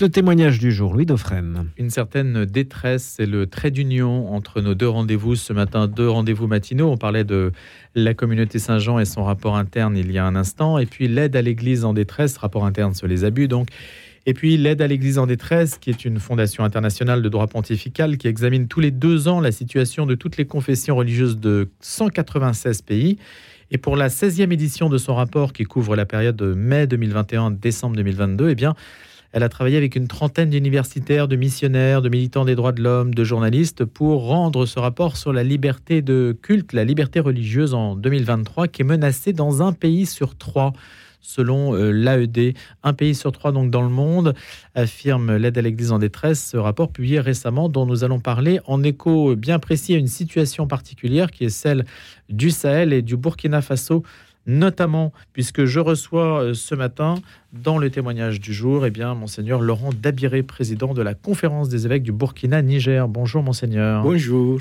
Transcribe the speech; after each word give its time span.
Le 0.00 0.08
témoignage 0.08 0.58
du 0.58 0.72
jour, 0.72 0.92
Louis 0.92 1.06
Dauphren. 1.06 1.70
Une 1.78 1.88
certaine 1.88 2.46
détresse, 2.46 3.14
c'est 3.16 3.26
le 3.26 3.46
trait 3.46 3.70
d'union 3.70 4.34
entre 4.34 4.60
nos 4.60 4.74
deux 4.74 4.88
rendez-vous 4.88 5.36
ce 5.36 5.52
matin, 5.52 5.86
deux 5.86 6.08
rendez-vous 6.08 6.48
matinaux. 6.48 6.90
On 6.90 6.96
parlait 6.96 7.22
de 7.22 7.52
la 7.94 8.12
communauté 8.12 8.58
Saint-Jean 8.58 8.98
et 8.98 9.04
son 9.04 9.22
rapport 9.22 9.56
interne 9.56 9.96
il 9.96 10.10
y 10.10 10.18
a 10.18 10.26
un 10.26 10.34
instant, 10.34 10.78
et 10.78 10.86
puis 10.86 11.06
l'aide 11.06 11.36
à 11.36 11.42
l'Église 11.42 11.84
en 11.84 11.92
détresse, 11.92 12.38
rapport 12.38 12.66
interne 12.66 12.92
sur 12.92 13.06
les 13.06 13.22
abus 13.22 13.46
donc. 13.46 13.68
Et 14.26 14.34
puis 14.34 14.56
l'aide 14.56 14.82
à 14.82 14.88
l'Église 14.88 15.16
en 15.16 15.28
détresse, 15.28 15.78
qui 15.78 15.90
est 15.90 16.04
une 16.04 16.18
fondation 16.18 16.64
internationale 16.64 17.22
de 17.22 17.28
droit 17.28 17.46
pontifical 17.46 18.18
qui 18.18 18.26
examine 18.26 18.66
tous 18.66 18.80
les 18.80 18.90
deux 18.90 19.28
ans 19.28 19.40
la 19.40 19.52
situation 19.52 20.06
de 20.06 20.16
toutes 20.16 20.38
les 20.38 20.44
confessions 20.44 20.96
religieuses 20.96 21.38
de 21.38 21.70
196 21.78 22.82
pays. 22.82 23.16
Et 23.70 23.78
pour 23.78 23.94
la 23.94 24.08
16e 24.08 24.52
édition 24.52 24.88
de 24.88 24.98
son 24.98 25.14
rapport 25.14 25.52
qui 25.52 25.62
couvre 25.62 25.94
la 25.94 26.04
période 26.04 26.34
de 26.34 26.52
mai 26.52 26.88
2021 26.88 27.52
décembre 27.52 27.94
2022, 27.94 28.50
eh 28.50 28.54
bien, 28.56 28.74
elle 29.34 29.42
a 29.42 29.48
travaillé 29.48 29.76
avec 29.76 29.96
une 29.96 30.06
trentaine 30.06 30.50
d'universitaires, 30.50 31.26
de 31.26 31.34
missionnaires, 31.34 32.02
de 32.02 32.08
militants 32.08 32.44
des 32.44 32.54
droits 32.54 32.70
de 32.70 32.80
l'homme, 32.80 33.12
de 33.12 33.24
journalistes 33.24 33.84
pour 33.84 34.28
rendre 34.28 34.64
ce 34.64 34.78
rapport 34.78 35.16
sur 35.16 35.32
la 35.32 35.42
liberté 35.42 36.02
de 36.02 36.38
culte, 36.40 36.72
la 36.72 36.84
liberté 36.84 37.18
religieuse 37.18 37.74
en 37.74 37.96
2023 37.96 38.68
qui 38.68 38.82
est 38.82 38.84
menacée 38.84 39.32
dans 39.32 39.60
un 39.60 39.72
pays 39.72 40.06
sur 40.06 40.36
trois 40.38 40.72
selon 41.20 41.74
euh, 41.74 41.90
l'AED. 41.90 42.54
Un 42.84 42.92
pays 42.92 43.16
sur 43.16 43.32
trois 43.32 43.50
donc 43.50 43.72
dans 43.72 43.82
le 43.82 43.88
monde, 43.88 44.34
affirme 44.76 45.34
l'aide 45.34 45.58
à 45.58 45.62
l'Église 45.62 45.90
en 45.90 45.98
détresse. 45.98 46.50
Ce 46.50 46.56
rapport 46.56 46.92
publié 46.92 47.18
récemment 47.18 47.68
dont 47.68 47.86
nous 47.86 48.04
allons 48.04 48.20
parler 48.20 48.60
en 48.66 48.84
écho 48.84 49.34
bien 49.34 49.58
précis 49.58 49.94
à 49.94 49.98
une 49.98 50.06
situation 50.06 50.68
particulière 50.68 51.32
qui 51.32 51.42
est 51.42 51.50
celle 51.50 51.86
du 52.28 52.52
Sahel 52.52 52.92
et 52.92 53.02
du 53.02 53.16
Burkina 53.16 53.62
Faso 53.62 54.04
notamment 54.46 55.12
puisque 55.32 55.64
je 55.64 55.80
reçois 55.80 56.42
euh, 56.42 56.54
ce 56.54 56.74
matin 56.74 57.16
dans 57.52 57.78
le 57.78 57.90
témoignage 57.90 58.40
du 58.40 58.52
jour, 58.52 58.86
eh 58.86 58.90
bien, 58.90 59.14
monseigneur 59.14 59.60
Laurent 59.60 59.90
Dabiré, 59.92 60.42
président 60.42 60.94
de 60.94 61.02
la 61.02 61.14
conférence 61.14 61.68
des 61.68 61.86
évêques 61.86 62.02
du 62.02 62.12
Burkina 62.12 62.62
Niger. 62.62 63.08
Bonjour 63.08 63.42
monseigneur. 63.42 64.02
Bonjour. 64.02 64.60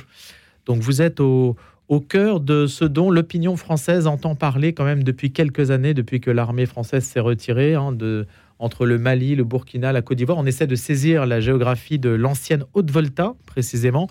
Donc 0.66 0.82
vous 0.82 1.02
êtes 1.02 1.20
au, 1.20 1.56
au 1.90 2.00
cœur 2.00 2.40
de 2.40 2.68
ce 2.68 2.86
dont 2.86 3.12
l'opinion 3.12 3.56
française 3.58 4.08
entend 4.08 4.36
parler 4.36 4.74
quand 4.74 4.86
même 4.86 5.04
depuis 5.04 5.32
quelques 5.32 5.72
années, 5.72 5.94
depuis 5.94 6.22
que 6.22 6.32
l'armée 6.32 6.66
française 6.66 7.04
s'est 7.04 7.20
retirée 7.20 7.76
hein, 7.76 7.92
de, 7.92 8.26
entre 8.60 8.86
le 8.86 8.98
Mali, 8.98 9.36
le 9.36 9.44
Burkina, 9.44 9.92
la 9.92 10.02
Côte 10.02 10.18
d'Ivoire. 10.18 10.38
On 10.38 10.46
essaie 10.46 10.68
de 10.68 10.76
saisir 10.76 11.26
la 11.26 11.40
géographie 11.40 12.00
de 12.00 12.10
l'ancienne 12.10 12.64
Haute-Volta, 12.74 13.36
précisément. 13.46 14.08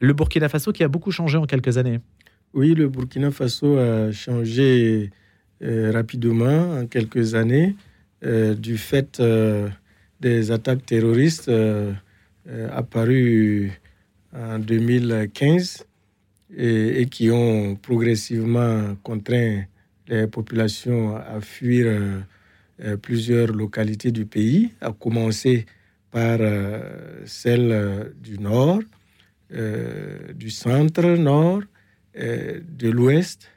Le 0.00 0.12
Burkina 0.12 0.48
Faso 0.48 0.72
qui 0.72 0.82
a 0.82 0.88
beaucoup 0.88 1.12
changé 1.12 1.38
en 1.38 1.46
quelques 1.46 1.78
années. 1.78 2.00
Oui, 2.54 2.74
le 2.74 2.86
Burkina 2.86 3.30
Faso 3.30 3.78
a 3.78 4.12
changé 4.12 5.10
euh, 5.62 5.90
rapidement 5.90 6.74
en 6.80 6.86
quelques 6.86 7.34
années 7.34 7.76
euh, 8.24 8.54
du 8.54 8.76
fait 8.76 9.20
euh, 9.20 9.70
des 10.20 10.50
attaques 10.50 10.84
terroristes 10.84 11.50
apparues 12.70 13.72
en 14.36 14.58
2015 14.58 15.86
et, 16.54 17.06
qui 17.10 17.30
ont 17.30 17.74
progressivement 17.76 18.96
contraint 19.02 19.62
les 20.06 20.26
populations 20.26 21.16
à 21.16 21.40
fuir 21.40 21.86
plusieurs 23.00 23.48
localités 23.48 24.12
du 24.12 24.26
pays, 24.26 24.72
à 24.80 24.92
commencer 24.92 25.66
par 26.10 26.38
celle 27.24 28.12
du 28.22 28.38
nord, 28.38 28.80
du 29.50 30.50
centre-nord 30.50 31.62
euh, 32.18 32.60
de 32.78 32.90
l'Ouest. 32.90 33.48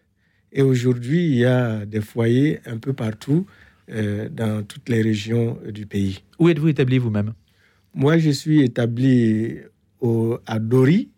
Et 0.52 0.62
aujourd'hui, 0.62 1.26
il 1.26 1.36
y 1.36 1.46
a 1.46 1.86
des 1.86 2.00
foyers 2.00 2.60
un 2.66 2.78
peu 2.78 2.94
partout 2.94 3.46
euh, 3.92 4.30
dans 4.30 4.64
toutes 4.64 4.88
les 4.88 5.02
régions 5.02 5.58
du 5.70 5.86
pays. 5.86 6.24
Où 6.40 6.48
êtes-vous 6.48 6.70
établi 6.70 6.98
vous-même? 6.98 7.34
Moi, 7.94 8.18
je 8.18 8.30
suis 8.30 8.62
établi 8.62 9.58
au, 10.00 10.40
à 10.46 10.60
Dori, 10.60 11.10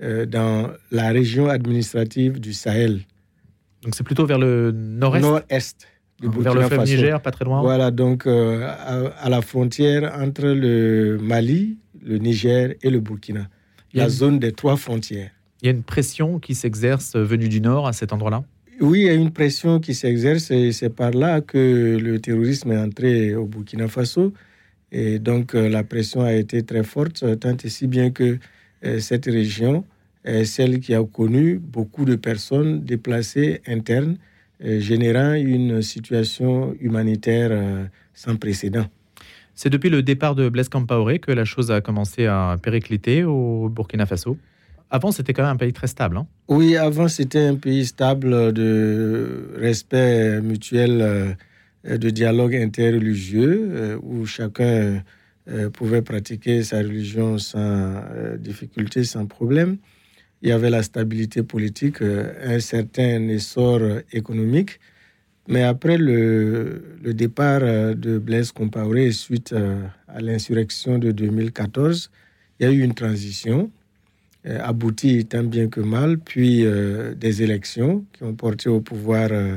euh, 0.00 0.24
dans 0.24 0.70
la 0.90 1.10
région 1.10 1.48
administrative 1.48 2.40
du 2.40 2.54
Sahel. 2.54 3.00
Donc 3.82 3.94
c'est 3.94 4.04
plutôt 4.04 4.24
vers 4.24 4.38
le 4.38 4.72
nord-est? 4.72 5.20
Nord-est. 5.22 5.88
Vers 6.22 6.54
le 6.54 6.62
fleuve 6.62 6.84
Niger, 6.84 7.22
pas 7.22 7.30
très 7.30 7.46
loin 7.46 7.62
Voilà, 7.62 7.90
donc 7.90 8.26
à, 8.26 9.12
à, 9.18 9.28
la 9.30 9.40
frontière 9.40 10.12
entre 10.18 10.48
le 10.48 11.16
Mali, 11.18 11.78
le 12.02 12.18
Niger 12.18 12.74
et 12.82 12.90
le 12.90 13.00
Burkina. 13.00 13.48
La 13.94 14.08
zone 14.10 14.38
des 14.38 14.52
trois 14.52 14.76
frontières. 14.76 15.30
Il 15.62 15.66
y 15.66 15.68
a 15.68 15.72
une 15.72 15.82
pression 15.82 16.38
qui 16.38 16.54
s'exerce 16.54 17.16
venue 17.16 17.48
du 17.48 17.60
Nord 17.60 17.86
à 17.86 17.92
cet 17.92 18.12
endroit-là? 18.12 18.44
Oui, 18.80 19.00
il 19.00 19.06
y 19.06 19.08
a 19.10 19.14
une 19.14 19.30
pression 19.30 19.78
qui 19.78 19.92
s'exerce 19.92 20.50
et 20.50 20.72
c'est 20.72 20.88
par 20.88 21.10
là 21.10 21.42
que 21.42 21.98
le 22.00 22.18
terrorisme 22.18 22.72
est 22.72 22.78
entré 22.78 23.34
au 23.34 23.44
Burkina 23.44 23.88
Faso. 23.88 24.32
Et 24.90 25.18
donc 25.18 25.54
euh, 25.54 25.68
la 25.68 25.84
pression 25.84 26.22
a 26.22 26.32
été 26.32 26.62
très 26.62 26.82
forte, 26.82 27.24
tant 27.38 27.56
et 27.62 27.68
si 27.68 27.86
bien 27.86 28.10
que 28.10 28.38
euh, 28.84 28.98
cette 28.98 29.26
région 29.26 29.84
est 30.24 30.44
celle 30.44 30.80
qui 30.80 30.94
a 30.94 31.04
connu 31.04 31.58
beaucoup 31.58 32.06
de 32.06 32.16
personnes 32.16 32.82
déplacées 32.82 33.60
internes, 33.66 34.16
euh, 34.64 34.80
générant 34.80 35.34
une 35.34 35.82
situation 35.82 36.74
humanitaire 36.80 37.52
sans 38.14 38.36
précédent. 38.36 38.86
C'est 39.54 39.70
depuis 39.70 39.90
le 39.90 40.02
départ 40.02 40.34
de 40.34 40.48
Blaise 40.48 40.70
Compaoré 40.70 41.18
que 41.18 41.32
la 41.32 41.44
chose 41.44 41.70
a 41.70 41.82
commencé 41.82 42.24
à 42.24 42.56
péricliter 42.62 43.24
au 43.24 43.68
Burkina 43.68 44.06
Faso? 44.06 44.38
Avant, 44.90 45.12
c'était 45.12 45.32
quand 45.32 45.42
même 45.42 45.52
un 45.52 45.56
pays 45.56 45.72
très 45.72 45.86
stable. 45.86 46.16
Hein. 46.16 46.26
oui, 46.48 46.76
avant, 46.76 47.06
c'était 47.06 47.46
un 47.46 47.54
pays 47.54 47.86
stable 47.86 48.52
de 48.52 49.52
respect 49.56 50.40
mutuel, 50.40 51.00
euh, 51.86 51.96
de 51.96 52.10
dialogue 52.10 52.56
interreligieux, 52.56 53.70
euh, 53.72 53.98
où 54.02 54.26
chacun 54.26 55.02
euh, 55.48 55.70
pouvait 55.70 56.02
pratiquer 56.02 56.62
sa 56.62 56.78
religion 56.78 57.38
sans 57.38 58.02
difficulté, 58.38 59.04
sans 59.04 59.26
problème. 59.26 59.76
Il 60.42 60.48
y 60.48 60.52
avait 60.52 60.70
la 60.70 60.82
stabilité 60.82 61.42
politique, 61.42 62.02
un 62.02 62.60
certain 62.60 63.28
essor 63.28 63.80
économique. 64.12 64.80
Mais 65.48 65.62
après 65.62 65.98
le, 65.98 66.82
le 67.02 67.14
départ 67.14 67.60
de 67.60 68.18
Blaise 68.18 68.50
Compaoré 68.50 69.12
suite 69.12 69.54
à 70.08 70.20
l'insurrection 70.20 70.98
de 70.98 71.12
2014, 71.12 72.10
il 72.58 72.66
y 72.66 72.68
a 72.70 72.72
eu 72.72 72.80
une 72.80 72.94
transition 72.94 73.70
abouti 74.44 75.26
tant 75.26 75.44
bien 75.44 75.68
que 75.68 75.80
mal, 75.80 76.18
puis 76.18 76.64
euh, 76.64 77.14
des 77.14 77.42
élections 77.42 78.04
qui 78.12 78.22
ont 78.22 78.34
porté 78.34 78.68
au 78.68 78.80
pouvoir 78.80 79.28
euh, 79.32 79.56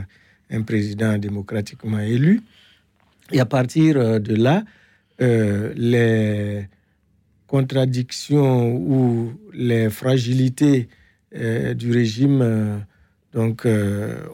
un 0.52 0.62
président 0.62 1.18
démocratiquement 1.18 2.00
élu. 2.00 2.42
Et 3.32 3.40
à 3.40 3.46
partir 3.46 4.20
de 4.20 4.36
là, 4.36 4.64
les 5.20 6.68
contradictions 7.48 8.76
ou 8.76 9.32
les 9.54 9.90
fragilités 9.90 10.90
du 11.32 11.92
régime 11.92 12.84
donc, 13.34 13.66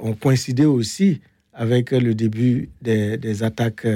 ont 0.01 0.13
coïncidé 0.13 0.65
aussi 0.65 1.21
avec 1.53 1.91
le 1.91 2.15
début 2.15 2.69
des, 2.81 3.17
des 3.17 3.43
attaques 3.43 3.87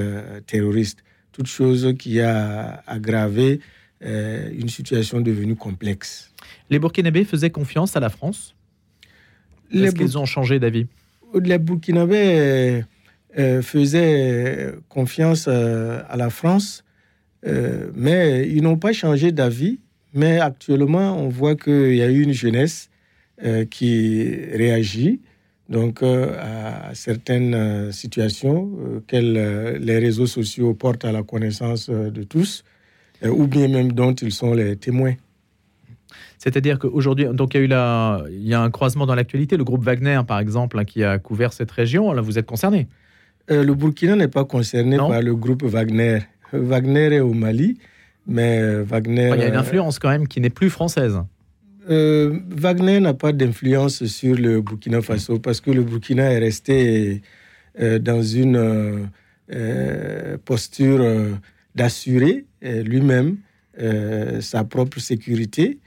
terroristes. 0.46 1.02
Toute 1.32 1.48
chose 1.48 1.94
qui 1.98 2.20
a 2.20 2.84
aggravé 2.86 3.60
une 4.04 4.68
situation 4.68 5.20
devenue 5.20 5.56
complexe. 5.56 6.30
Les 6.70 6.78
Burkinabés 6.78 7.24
faisaient 7.24 7.50
confiance 7.50 7.96
à 7.96 8.00
la 8.00 8.10
France? 8.10 8.54
Est-ce 9.72 9.94
qu'ils 9.94 10.18
ont 10.18 10.26
changé 10.26 10.58
d'avis? 10.58 10.86
Les 11.42 11.58
Burkinabés 11.58 12.84
euh, 13.36 13.62
faisaient 13.62 14.74
confiance 14.88 15.46
euh, 15.48 16.02
à 16.08 16.16
la 16.16 16.30
France, 16.30 16.84
euh, 17.46 17.90
mais 17.94 18.48
ils 18.48 18.62
n'ont 18.62 18.76
pas 18.76 18.92
changé 18.92 19.32
d'avis. 19.32 19.80
Mais 20.12 20.38
actuellement, 20.38 21.18
on 21.18 21.28
voit 21.28 21.56
qu'il 21.56 21.96
y 21.96 22.02
a 22.02 22.08
eu 22.08 22.22
une 22.22 22.32
jeunesse 22.32 22.90
qui 23.68 24.32
réagit 24.52 25.20
donc 25.68 26.04
à 26.04 26.94
certaines 26.94 27.90
situations 27.90 29.02
que 29.08 29.16
les 29.76 29.98
réseaux 29.98 30.28
sociaux 30.28 30.72
portent 30.72 31.04
à 31.04 31.10
la 31.10 31.24
connaissance 31.24 31.90
de 31.90 32.22
tous, 32.22 32.62
ou 33.30 33.46
bien 33.46 33.68
même 33.68 33.92
dont 33.92 34.14
ils 34.14 34.32
sont 34.32 34.54
les 34.54 34.76
témoins. 34.76 35.14
C'est-à-dire 36.38 36.78
qu'aujourd'hui, 36.78 37.26
donc 37.32 37.54
il 37.54 37.56
y 37.56 37.60
a 37.60 37.64
eu 37.64 37.68
la, 37.68 38.24
il 38.28 38.46
y 38.46 38.52
a 38.52 38.60
un 38.60 38.70
croisement 38.70 39.06
dans 39.06 39.14
l'actualité. 39.14 39.56
Le 39.56 39.64
groupe 39.64 39.82
Wagner, 39.82 40.20
par 40.26 40.38
exemple, 40.38 40.78
hein, 40.78 40.84
qui 40.84 41.02
a 41.02 41.18
couvert 41.18 41.54
cette 41.54 41.70
région, 41.70 42.12
là, 42.12 42.20
vous 42.20 42.38
êtes 42.38 42.44
concerné? 42.44 42.86
Euh, 43.50 43.64
Le 43.64 43.74
Burkina 43.74 44.14
n'est 44.14 44.28
pas 44.28 44.44
concerné 44.44 44.98
par 44.98 45.22
le 45.22 45.34
groupe 45.34 45.62
Wagner. 45.64 46.18
Wagner 46.52 47.14
est 47.14 47.20
au 47.20 47.32
Mali, 47.32 47.78
mais 48.26 48.82
Wagner. 48.82 49.30
il 49.34 49.40
y 49.40 49.44
a 49.44 49.48
une 49.48 49.56
influence 49.56 49.98
quand 49.98 50.10
même 50.10 50.28
qui 50.28 50.40
n'est 50.40 50.50
plus 50.50 50.68
française. 50.68 51.18
Euh, 51.90 52.38
Wagner 52.50 53.00
n'a 53.00 53.14
pas 53.14 53.32
d'influence 53.32 54.04
sur 54.04 54.36
le 54.36 54.60
Burkina 54.60 55.00
Faso 55.00 55.38
parce 55.38 55.60
que 55.62 55.70
le 55.70 55.82
Burkina 55.82 56.30
est 56.30 56.38
resté 56.38 57.22
euh, 57.80 57.98
dans 57.98 58.22
une 58.22 59.08
posture 60.44 61.02
d'assurer 61.74 62.44
lui-même 62.62 63.36
sa 64.40 64.64
propre 64.64 65.00
sécurité 65.00 65.78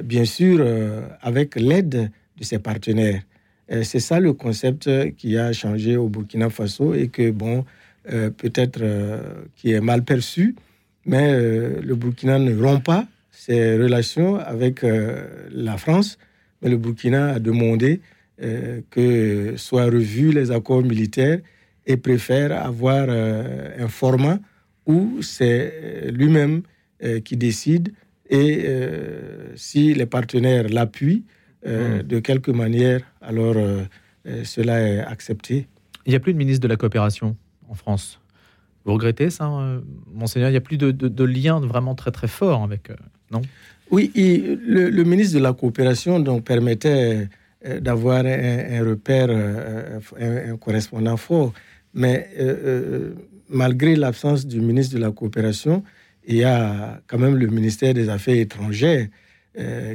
bien 0.00 0.24
sûr 0.24 0.58
euh, 0.60 1.02
avec 1.20 1.56
l'aide 1.56 2.10
de 2.38 2.44
ses 2.44 2.58
partenaires. 2.58 3.22
C'est 3.84 4.00
ça 4.00 4.20
le 4.20 4.34
concept 4.34 4.90
qui 5.16 5.38
a 5.38 5.52
changé 5.52 5.96
au 5.96 6.08
Burkina 6.08 6.50
Faso 6.50 6.92
et 6.92 7.08
que, 7.08 7.30
bon, 7.30 7.64
euh, 8.12 8.28
peut-être 8.28 8.80
euh, 8.82 9.22
qui 9.56 9.72
est 9.72 9.80
mal 9.80 10.02
perçu, 10.02 10.56
Mais 11.06 11.32
le 11.80 11.94
Burkina 11.96 12.38
ne 12.38 12.54
rompt 12.54 12.84
pas 12.84 13.06
ses 13.32 13.76
relations 13.76 14.36
avec 14.36 14.84
la 14.84 15.76
France, 15.76 16.16
mais 16.60 16.68
le 16.70 16.76
Burkina 16.76 17.34
a 17.34 17.38
demandé 17.40 18.00
que 18.90 19.54
soient 19.56 19.86
revus 19.86 20.30
les 20.30 20.52
accords 20.52 20.84
militaires 20.84 21.40
et 21.86 21.96
préfère 21.96 22.52
avoir 22.52 23.08
un 23.10 23.88
format 23.88 24.38
où 24.86 25.22
c'est 25.22 26.10
lui-même 26.10 26.62
qui 27.24 27.36
décide 27.36 27.92
et 28.30 28.66
si 29.56 29.94
les 29.94 30.06
partenaires 30.06 30.68
l'appuient, 30.68 31.24
hmm. 31.66 32.02
de 32.02 32.18
quelque 32.20 32.50
manière, 32.50 33.00
alors 33.20 33.56
cela 34.44 34.80
est 34.80 35.00
accepté. 35.00 35.66
Il 36.06 36.10
n'y 36.10 36.16
a 36.16 36.20
plus 36.20 36.32
de 36.32 36.38
ministre 36.38 36.62
de 36.62 36.68
la 36.68 36.76
coopération 36.76 37.36
en 37.68 37.74
France. 37.74 38.20
Vous 38.84 38.94
regrettez 38.94 39.30
ça, 39.30 39.48
euh, 39.48 39.80
monseigneur? 40.12 40.48
Il 40.48 40.52
n'y 40.52 40.58
a 40.58 40.62
plus 40.62 40.76
de, 40.76 40.90
de, 40.90 41.24
lien 41.24 41.60
vraiment 41.60 41.94
très 41.94 42.10
très 42.10 42.26
fort 42.26 42.62
avec, 42.64 42.90
euh, 42.90 42.96
non? 43.30 43.42
Oui, 43.90 44.10
le, 44.14 45.02
ministre 45.04 45.38
de 45.38 45.42
la 45.42 45.52
coopération 45.52 46.18
donc, 46.18 46.44
permettait 46.44 47.28
euh, 47.66 47.78
d'avoir 47.78 48.24
un, 48.24 48.84
repère, 48.84 49.28
un, 50.18 50.56
correspondant 50.56 51.16
fort. 51.16 51.52
Mais 51.94 52.30
malgré 53.52 53.96
l'absence 53.96 54.46
du 54.46 54.60
ministre 54.60 54.94
de 54.96 55.00
la 55.00 55.10
coopération, 55.10 55.84
il 56.26 56.36
y 56.36 56.44
a 56.44 57.00
quand 57.06 57.18
même 57.18 57.36
le 57.36 57.46
ministère 57.46 57.94
des 57.94 58.08
Affaires 58.08 58.36
étrangères 58.36 59.08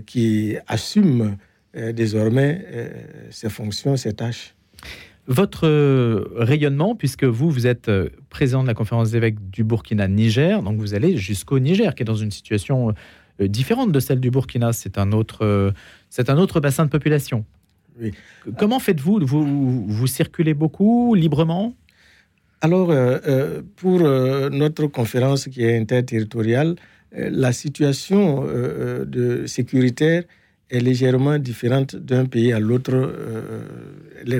qui 0.05 0.55
assume 0.67 1.37
désormais 1.73 2.65
ses 3.31 3.49
fonctions, 3.49 3.97
ses 3.97 4.13
tâches. 4.13 4.53
Votre 5.27 5.67
euh, 5.67 6.23
rayonnement, 6.37 6.95
puisque 6.95 7.25
vous, 7.25 7.51
vous 7.51 7.67
êtes 7.67 7.89
euh, 7.89 8.09
président 8.29 8.61
de 8.61 8.67
la 8.67 8.73
conférence 8.73 9.11
des 9.11 9.17
évêques 9.17 9.49
du 9.49 9.65
Burkina-Niger, 9.65 10.63
donc 10.63 10.79
vous 10.79 10.93
allez 10.93 11.17
jusqu'au 11.17 11.59
Niger, 11.59 11.95
qui 11.95 12.03
est 12.03 12.05
dans 12.05 12.15
une 12.15 12.31
situation 12.31 12.93
euh, 13.41 13.47
différente 13.49 13.91
de 13.91 13.99
celle 13.99 14.21
du 14.21 14.31
Burkina. 14.31 14.71
C'est 14.71 14.97
un 14.97 15.11
autre, 15.11 15.73
c'est 16.09 16.29
un 16.29 16.37
autre 16.37 16.61
bassin 16.61 16.85
de 16.85 16.89
population. 16.89 17.43
Comment 18.57 18.79
faites-vous? 18.79 19.19
Vous, 19.25 19.85
vous 19.85 20.07
circulez 20.07 20.53
beaucoup, 20.53 21.13
librement? 21.13 21.75
Alors, 22.61 22.91
pour 23.75 23.99
notre 23.99 24.87
conférence 24.87 25.47
qui 25.47 25.63
est 25.63 25.77
interterritoriale, 25.77 26.75
la 27.11 27.51
situation 27.53 28.43
de 28.45 29.45
sécuritaire 29.45 30.23
est 30.69 30.79
légèrement 30.79 31.37
différente 31.37 31.95
d'un 31.95 32.25
pays 32.25 32.51
à 32.53 32.59
l'autre, 32.59 32.93
euh, 32.93 33.61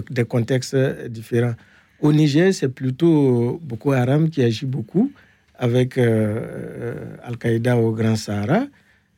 des 0.10 0.26
contextes 0.26 0.76
différents. 1.08 1.56
Au 2.02 2.12
Niger, 2.14 2.54
c'est 2.54 2.70
plutôt 2.70 3.60
Boko 3.64 3.92
Haram 3.94 4.30
qui 4.30 4.44
agit 4.44 4.66
beaucoup 4.66 5.12
avec 5.56 5.98
euh, 5.98 6.04
euh, 6.06 7.16
Al-Qaïda 7.24 7.78
au 7.78 7.92
Grand 7.92 8.16
Sahara, 8.16 8.66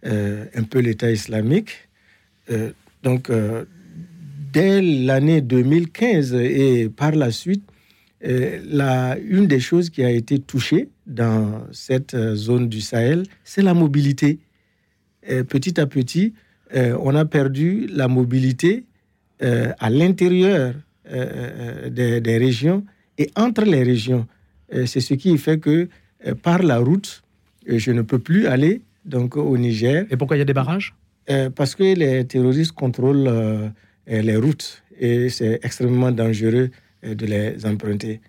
un 0.04 0.64
peu 0.70 0.80
l'État 0.80 1.12
islamique. 1.12 1.90
donc, 3.04 3.30
dès 4.54 4.82
l'année 4.82 5.42
2015 5.42 6.34
et 6.36 6.90
par 6.90 7.12
la 7.12 7.32
suite, 7.32 7.69
la, 8.22 9.18
une 9.18 9.48
des 9.48 9.60
choses 9.60 9.90
qui 9.90 10.04
a 10.04 10.10
été 10.12 10.40
touchée 10.40 10.90
dans 11.08 11.64
cette 11.72 12.16
zone 12.36 12.68
du 12.68 12.82
Sahel, 12.82 13.24
c'est 13.44 13.62
la 13.62 13.74
mobilité. 13.74 14.40
petit 15.48 15.80
à 15.80 15.86
petit, 15.86 16.34
euh, 16.76 16.96
on 17.02 17.16
a 17.16 17.26
perdu 17.26 17.88
la 17.88 18.08
mobilité 18.08 18.86
euh, 19.42 19.72
à 19.80 19.90
l'intérieur 19.90 20.76
euh, 21.12 21.90
des, 21.90 22.38
régions 22.38 22.86
et 23.18 23.30
entre 23.36 23.64
les 23.64 23.84
régions. 23.84 24.28
C'est 24.86 25.00
ce 25.00 25.16
qui 25.16 25.36
fait 25.40 25.58
que 25.60 25.90
par 26.44 26.62
la 26.62 26.78
route, 26.78 27.24
je 27.66 27.92
ne 27.92 28.04
peux 28.04 28.20
plus 28.20 28.46
aller 28.46 28.82
donc 29.04 29.36
au 29.36 29.58
Niger. 29.58 30.06
Et 30.12 30.18
pourquoi 30.18 30.38
il 30.38 30.40
y 30.40 30.44
a 30.44 30.46
des 30.46 30.54
barrages? 30.54 30.94
Parce 31.56 31.74
que 31.74 31.96
les 31.96 32.26
terroristes 32.26 32.74
contrôlent 32.74 33.72
les 34.06 34.36
routes 34.36 34.84
et 35.00 35.30
c'est 35.30 35.60
extrêmement 35.64 36.12
dangereux 36.12 36.70
de 37.04 37.26
les 37.26 37.66
emprunter. 37.66 38.22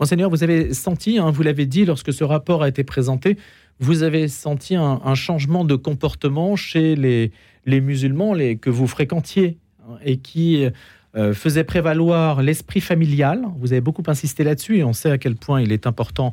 Monseigneur, 0.00 0.30
vous 0.30 0.42
avez 0.42 0.74
senti, 0.74 1.18
hein, 1.18 1.30
vous 1.30 1.42
l'avez 1.42 1.66
dit 1.66 1.84
lorsque 1.84 2.12
ce 2.12 2.24
rapport 2.24 2.62
a 2.62 2.68
été 2.68 2.84
présenté, 2.84 3.36
vous 3.78 4.02
avez 4.02 4.28
senti 4.28 4.74
un, 4.76 5.14
changement 5.14 5.64
de 5.64 5.74
comportement 5.74 6.56
chez 6.56 6.94
les, 6.94 7.32
les 7.66 7.80
musulmans 7.80 8.34
que 8.60 8.70
vous 8.70 8.86
fréquentiez 8.86 9.58
hein, 9.80 9.96
et 10.04 10.18
qui 10.18 10.66
euh, 11.14 11.34
faisaient 11.34 11.64
prévaloir 11.64 12.42
l'esprit 12.42 12.80
familial. 12.80 13.44
Vous 13.58 13.72
avez 13.72 13.80
beaucoup 13.80 14.02
insisté 14.06 14.44
là-dessus 14.44 14.78
et 14.78 14.84
on 14.84 14.92
sait 14.92 15.10
à 15.10 15.18
quel 15.18 15.36
point 15.36 15.60
il 15.60 15.72
est 15.72 15.86
important 15.86 16.32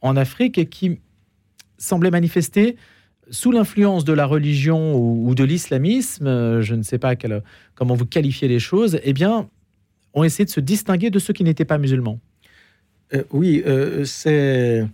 en 0.00 0.16
Afrique 0.16 0.58
et 0.58 0.66
qui 0.66 0.98
semblait 1.78 2.10
manifester 2.10 2.76
sous 3.30 3.52
l'influence 3.52 4.04
de 4.04 4.12
la 4.12 4.26
religion 4.26 4.96
ou, 4.96 5.34
de 5.34 5.44
l'islamisme, 5.44 6.26
euh, 6.26 6.62
je 6.62 6.74
ne 6.74 6.82
sais 6.82 6.98
pas 6.98 7.14
comment 7.74 7.94
vous 7.94 8.06
qualifiez 8.06 8.48
les 8.48 8.58
choses, 8.58 9.00
eh 9.02 9.12
bien, 9.12 9.48
ont 10.18 10.24
essayé 10.24 10.44
de 10.44 10.50
se 10.50 10.60
distinguer 10.60 11.10
de 11.10 11.18
ceux 11.18 11.32
qui 11.32 11.44
n'étaient 11.44 11.64
pas 11.64 11.78
musulmans. 11.78 12.18
Euh, 13.14 13.22
oui, 13.30 13.62
c'est 14.04 14.86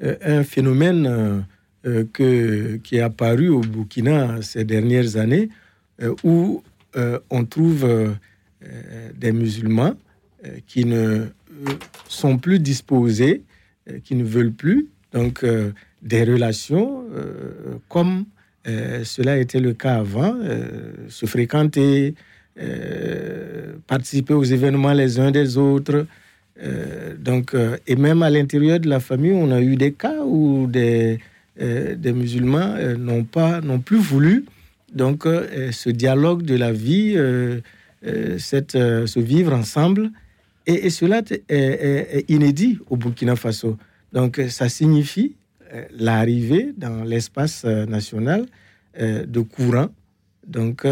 un 0.00 0.42
phénomène 0.42 1.44
euh, 1.84 2.04
qui 2.14 2.96
est 2.96 3.00
apparu 3.00 3.48
au 3.48 3.58
Burkina 3.58 4.40
ces 4.40 4.62
dernières 4.62 5.16
années, 5.16 5.48
euh, 6.00 6.14
où 6.22 6.62
euh, 6.94 7.18
on 7.28 7.44
trouve 7.44 8.14
des 9.16 9.32
musulmans 9.32 9.96
qui 10.68 10.84
ne 10.84 11.26
sont 12.06 12.38
plus 12.38 12.60
disposés, 12.60 13.42
qui 14.04 14.14
ne 14.14 14.22
veulent 14.22 14.52
plus, 14.52 14.86
donc 15.12 15.44
des 16.02 16.22
relations 16.22 17.04
comme 17.88 18.26
cela 18.64 19.38
était 19.38 19.58
le 19.58 19.72
cas 19.72 19.96
avant, 19.96 20.36
se 21.08 21.26
fréquenter, 21.26 22.14
participer 23.86 24.34
aux 24.34 24.44
événements 24.44 24.92
les 24.92 25.18
uns 25.18 25.30
des 25.30 25.56
autres. 25.56 26.06
donc, 27.18 27.56
et 27.86 27.96
même 27.96 28.22
à 28.22 28.30
l'intérieur 28.30 28.78
de 28.78 28.88
la 28.88 29.00
famille, 29.00 29.32
on 29.32 29.50
a 29.50 29.60
eu 29.60 29.76
des 29.76 29.92
cas 29.92 30.22
où 30.24 30.66
des, 30.66 31.18
euh, 31.60 32.12
musulmans 32.14 32.76
euh, 32.78 32.96
n'ont 32.96 33.24
pas, 33.24 33.60
n'ont 33.60 33.78
plus 33.78 33.98
voulu 33.98 34.46
donc 34.94 35.26
euh, 35.26 35.70
ce 35.70 35.90
dialogue 35.90 36.42
de 36.42 36.54
la 36.54 36.72
vie, 36.72 37.16
cette, 38.38 38.72
ce 38.72 39.20
vivre 39.20 39.52
ensemble, 39.52 40.10
et, 40.66 40.90
cela 40.90 41.22
est, 41.48 42.24
inédit 42.28 42.78
au 42.90 42.96
Burkina 42.96 43.36
Faso. 43.36 43.76
Donc 44.12 44.40
ça 44.48 44.68
signifie 44.68 45.36
l'arrivée 45.98 46.74
dans 46.76 47.04
l'espace 47.04 47.64
national 47.64 48.46
de 48.98 49.40
courants 49.40 49.88
donc 50.46 50.86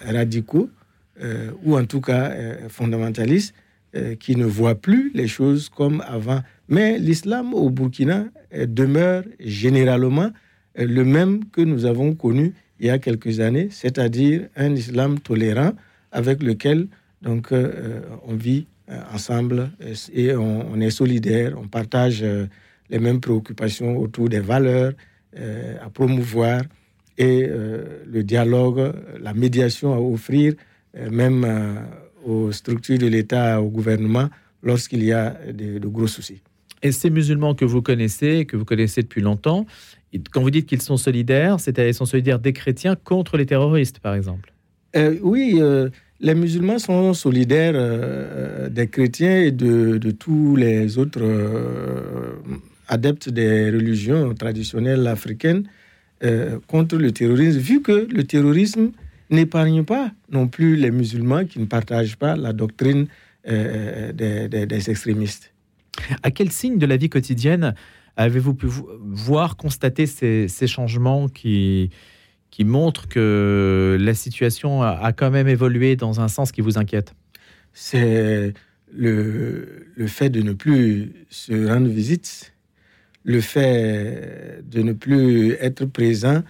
radicaux 0.00 0.70
ou 1.64 1.76
en 1.76 1.84
tout 1.84 2.00
cas 2.00 2.32
fondamentalistes 2.68 3.54
qui 4.20 4.36
ne 4.36 4.44
voient 4.44 4.74
plus 4.74 5.10
les 5.14 5.28
choses 5.28 5.68
comme 5.68 6.02
avant. 6.06 6.42
Mais 6.68 6.98
l'islam 6.98 7.54
au 7.54 7.70
Burkina 7.70 8.26
euh, 8.54 8.66
demeure 8.66 9.24
généralement 9.40 10.30
euh, 10.78 10.86
le 10.86 11.04
même 11.04 11.44
que 11.50 11.60
nous 11.60 11.84
avons 11.86 12.14
connu 12.14 12.54
il 12.80 12.86
y 12.86 12.90
a 12.90 12.98
quelques 12.98 13.40
années, 13.40 13.68
c'est-à-dire 13.70 14.48
un 14.56 14.74
islam 14.74 15.18
tolérant 15.18 15.72
avec 16.12 16.42
lequel 16.42 16.86
donc, 17.20 17.50
euh, 17.50 18.00
on 18.26 18.34
vit 18.34 18.66
ensemble 19.12 19.70
et 20.14 20.34
on, 20.34 20.80
est 20.80 20.90
solidaire, 20.90 21.54
on 21.58 21.66
partage 21.66 22.24
les 22.88 22.98
mêmes 22.98 23.20
préoccupations 23.20 23.98
autour 23.98 24.30
des 24.30 24.40
valeurs 24.40 24.92
à 25.36 25.90
promouvoir 25.90 26.62
et 27.18 27.46
le 27.46 28.22
dialogue, 28.22 28.92
la 29.20 29.34
médiation 29.34 29.92
à 29.92 29.98
offrir, 29.98 30.54
même 31.10 31.44
aux 32.24 32.52
structures 32.52 32.98
de 32.98 33.06
l'État, 33.06 33.60
au 33.60 33.68
gouvernement, 33.68 34.28
lorsqu'il 34.62 35.02
y 35.04 35.12
a 35.12 35.36
de 35.52 35.86
gros 35.88 36.06
soucis. 36.06 36.40
Et 36.82 36.92
ces 36.92 37.10
musulmans 37.10 37.54
que 37.54 37.64
vous 37.64 37.82
connaissez, 37.82 38.44
que 38.44 38.56
vous 38.56 38.64
connaissez 38.64 39.02
depuis 39.02 39.20
longtemps, 39.20 39.66
quand 40.30 40.40
vous 40.40 40.50
dites 40.50 40.66
qu'ils 40.66 40.82
sont 40.82 40.96
solidaires, 40.96 41.60
c'est-à-dire 41.60 41.94
sont 41.94 42.06
solidaires 42.06 42.38
des 42.38 42.52
chrétiens 42.52 42.96
contre 42.96 43.36
les 43.36 43.46
terroristes, 43.46 43.98
par 43.98 44.14
exemple 44.14 44.52
euh, 44.96 45.16
Oui, 45.22 45.58
euh, 45.58 45.90
les 46.20 46.34
musulmans 46.34 46.78
sont 46.78 47.14
solidaires 47.14 47.74
euh, 47.74 48.68
des 48.68 48.88
chrétiens 48.88 49.40
et 49.40 49.50
de, 49.50 49.98
de 49.98 50.10
tous 50.10 50.56
les 50.56 50.98
autres 50.98 51.22
adeptes 52.86 53.28
des 53.28 53.70
religions 53.70 54.34
traditionnelles 54.34 55.06
africaines 55.06 55.64
contre 56.66 56.96
le 56.96 57.12
terrorisme, 57.12 57.58
vu 57.58 57.82
que 57.82 58.08
le 58.10 58.24
terrorisme 58.24 58.90
n'épargne 59.30 59.84
pas 59.84 60.10
non 60.30 60.48
plus 60.48 60.76
les 60.76 60.90
musulmans 60.90 61.44
qui 61.44 61.60
ne 61.60 61.66
partagent 61.66 62.16
pas 62.16 62.36
la 62.36 62.52
doctrine 62.52 63.06
des, 63.46 64.48
des 64.48 64.90
extrémistes. 64.90 65.52
À 66.22 66.30
quel 66.30 66.50
signe 66.50 66.78
de 66.78 66.86
la 66.86 66.96
vie 66.96 67.08
quotidienne 67.08 67.74
avez-vous 68.18 68.54
pu 68.54 68.66
voir, 69.00 69.56
constater 69.56 70.06
ces, 70.06 70.66
changements 70.66 71.28
qui, 71.28 71.90
qui 72.50 72.64
montrent 72.64 73.08
que 73.08 73.96
la 73.98 74.12
situation 74.12 74.82
a, 74.82 75.12
quand 75.12 75.30
même 75.30 75.48
évolué 75.48 75.96
dans 75.96 76.20
un 76.20 76.28
sens 76.28 76.52
qui 76.52 76.60
vous 76.60 76.78
inquiète? 76.78 77.14
C'est 77.72 78.52
le, 78.92 79.86
le, 79.94 80.06
fait 80.08 80.30
de 80.30 80.42
ne 80.42 80.52
plus 80.52 81.12
se 81.30 81.68
rendre 81.68 81.88
visite, 81.88 82.52
le 83.24 83.40
fait 83.40 84.62
de 84.68 84.82
ne 84.82 84.92
plus 84.92 85.52
être 85.60 85.84
présent 85.84 86.42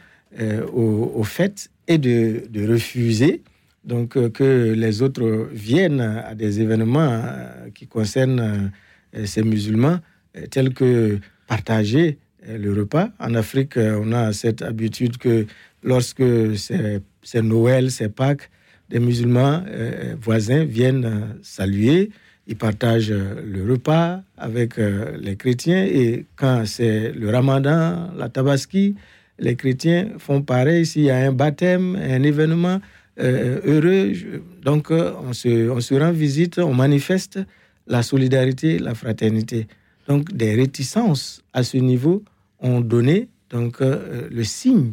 aux 0.72 1.12
au 1.14 1.24
fêtes 1.24 1.70
et 1.88 1.98
de, 1.98 2.70
refuser 2.70 3.42
donc 3.84 4.10
que 4.32 4.72
les 4.72 5.02
autres 5.02 5.48
viennent 5.52 6.00
à 6.00 6.34
des 6.34 6.60
événements 6.60 7.22
qui 7.74 7.86
concernent 7.86 8.70
ces 9.24 9.42
musulmans, 9.42 9.98
tels 10.50 10.74
que 10.74 11.18
partager 11.46 12.18
le 12.46 12.72
repas. 12.74 13.08
En 13.18 13.34
Afrique, 13.34 13.76
on 13.78 14.12
a 14.12 14.32
cette 14.32 14.60
habitude 14.60 15.16
que 15.16 15.46
lorsque 15.82 16.22
c'est 16.56 17.42
Noël, 17.42 17.90
c'est 17.90 18.10
Pâques, 18.10 18.50
des 18.88 19.00
musulmans 19.00 19.62
euh, 19.68 20.14
voisins 20.20 20.64
viennent 20.64 21.04
euh, 21.04 21.26
saluer, 21.42 22.10
ils 22.48 22.56
partagent 22.56 23.12
euh, 23.12 23.40
le 23.44 23.70
repas 23.70 24.22
avec 24.36 24.76
les 24.76 25.36
chrétiens 25.36 25.84
et 25.84 26.26
quand 26.36 26.64
c'est 26.64 27.12
le 27.12 27.30
ramadan, 27.30 28.10
la 28.16 28.28
tabaski, 28.28 28.94
les 29.38 29.54
chrétiens 29.54 30.10
font 30.18 30.42
pareil 30.42 30.86
s'il 30.86 31.02
y 31.02 31.10
a 31.10 31.18
un 31.18 31.32
baptême, 31.32 31.96
un 31.96 32.22
événement 32.22 32.80
heureux. 33.20 34.12
Donc 34.62 34.90
on 34.90 35.32
se, 35.32 35.94
rend 35.98 36.12
visite, 36.12 36.58
on 36.58 36.72
manifeste 36.72 37.40
la 37.88 38.02
solidarité, 38.02 38.78
la 38.78 38.94
fraternité. 38.94 39.66
Donc 40.06 40.32
des 40.32 40.54
réticences 40.54 41.42
à 41.52 41.64
ce 41.64 41.76
niveau 41.76 42.22
ont 42.60 42.80
donné 42.80 43.28
donc 43.50 43.80
le 43.80 44.44
signe, 44.44 44.92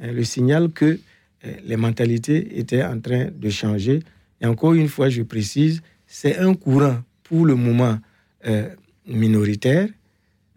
hein, 0.00 0.12
le 0.12 0.24
signal 0.24 0.70
que 0.70 0.98
euh, 1.44 1.52
les 1.64 1.76
mentalités 1.76 2.58
étaient 2.58 2.82
en 2.84 2.98
train 3.00 3.28
de 3.34 3.50
changer. 3.50 4.00
Et 4.40 4.46
encore 4.46 4.74
une 4.74 4.88
fois, 4.88 5.08
je 5.08 5.22
précise, 5.22 5.82
c'est 6.18 6.38
un 6.38 6.54
courant 6.54 6.96
pour 7.24 7.44
le 7.44 7.56
moment 7.56 7.98
euh, 8.46 8.70
minoritaire, 9.06 9.86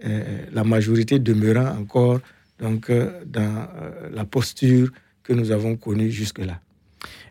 euh, 0.05 0.45
la 0.53 0.63
majorité 0.63 1.19
demeurant 1.19 1.77
encore 1.77 2.21
donc, 2.61 2.89
dans 3.25 3.67
la 4.13 4.23
posture 4.23 4.89
que 5.21 5.33
nous 5.33 5.51
avons 5.51 5.75
connue 5.75 6.11
jusque-là. 6.11 6.61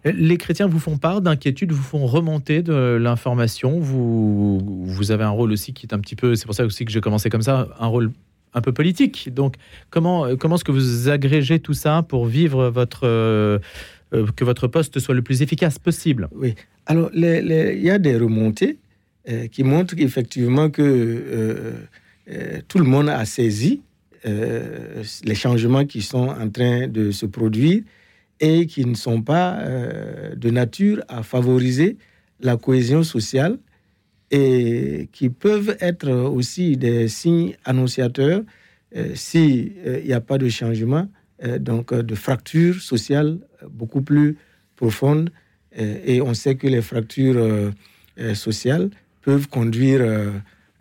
Les 0.04 0.36
chrétiens 0.36 0.66
vous 0.66 0.78
font 0.78 0.98
part 0.98 1.22
d'inquiétudes, 1.22 1.72
vous 1.72 1.82
font 1.82 2.06
remonter 2.06 2.62
de 2.62 2.98
l'information. 3.00 3.80
Vous, 3.80 4.58
vous 4.84 5.10
avez 5.10 5.24
un 5.24 5.30
rôle 5.30 5.52
aussi 5.52 5.72
qui 5.72 5.86
est 5.86 5.94
un 5.94 5.98
petit 5.98 6.16
peu, 6.16 6.34
c'est 6.34 6.44
pour 6.44 6.54
ça 6.54 6.66
aussi 6.66 6.84
que 6.84 6.92
j'ai 6.92 7.00
commencé 7.00 7.30
comme 7.30 7.42
ça, 7.42 7.68
un 7.78 7.86
rôle 7.86 8.12
un 8.52 8.60
peu 8.60 8.72
politique. 8.72 9.32
Donc, 9.32 9.54
comment, 9.88 10.26
euh, 10.26 10.36
comment 10.36 10.56
est-ce 10.56 10.64
que 10.64 10.72
vous 10.72 11.08
agrégez 11.08 11.60
tout 11.60 11.74
ça 11.74 12.02
pour 12.02 12.26
vivre 12.26 12.68
votre, 12.68 13.06
euh, 14.12 14.24
euh, 14.24 14.26
que 14.34 14.44
votre 14.44 14.68
poste 14.68 14.98
soit 14.98 15.14
le 15.14 15.22
plus 15.22 15.42
efficace 15.42 15.78
possible 15.78 16.28
Oui. 16.32 16.54
Alors, 16.86 17.10
il 17.14 17.80
y 17.82 17.90
a 17.90 17.98
des 17.98 18.16
remontées 18.16 18.78
qui 19.52 19.62
montrent 19.62 19.94
effectivement 19.98 20.70
que 20.70 21.74
tout 22.66 22.78
le 22.78 22.84
monde 22.84 23.10
a 23.10 23.26
saisi 23.26 23.82
les 24.24 25.34
changements 25.34 25.84
qui 25.84 26.00
sont 26.00 26.28
en 26.28 26.48
train 26.48 26.88
de 26.88 27.10
se 27.10 27.26
produire 27.26 27.82
et 28.40 28.66
qui 28.66 28.86
ne 28.86 28.94
sont 28.94 29.20
pas 29.20 29.62
de 30.34 30.50
nature 30.50 31.02
à 31.08 31.22
favoriser 31.22 31.98
la 32.40 32.56
cohésion 32.56 33.02
sociale 33.02 33.58
et 34.30 35.10
qui 35.12 35.28
peuvent 35.28 35.76
être 35.80 36.10
aussi 36.10 36.78
des 36.78 37.08
signes 37.08 37.54
annonciateurs 37.66 38.40
euh, 38.96 39.14
s'il 39.14 39.74
n'y 40.04 40.12
a 40.12 40.20
pas 40.20 40.38
de 40.38 40.48
changement, 40.48 41.00
euh, 41.00 41.06
donc 41.58 41.92
euh, 41.92 42.02
de 42.02 42.14
fractures 42.14 42.80
sociales 42.80 43.38
beaucoup 43.70 44.02
plus 44.02 44.36
profondes. 44.76 45.30
et 45.76 46.20
on 46.20 46.34
sait 46.34 46.54
que 46.54 46.66
les 46.68 46.82
fractures 46.82 47.72
sociales 48.34 48.90
peuvent 49.22 49.48
conduire 49.48 50.00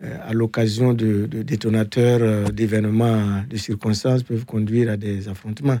à 0.00 0.32
l'occasion 0.32 0.94
de, 0.94 1.26
détonateurs, 1.26 2.52
d'événements, 2.52 3.42
de 3.50 3.56
circonstances, 3.56 4.22
peuvent 4.22 4.46
conduire 4.46 4.90
à 4.90 4.96
des 4.96 5.28
affrontements. 5.28 5.80